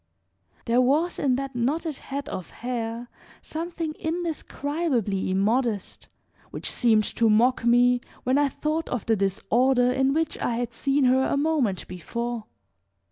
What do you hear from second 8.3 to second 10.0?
I thought of the disorder